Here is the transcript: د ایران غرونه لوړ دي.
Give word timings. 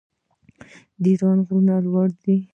د 1.01 1.03
ایران 1.11 1.37
غرونه 1.45 1.75
لوړ 1.85 2.07
دي. 2.23 2.37